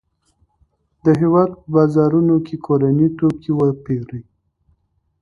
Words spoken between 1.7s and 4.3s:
بازارونو کې کورني توکي وپیرئ.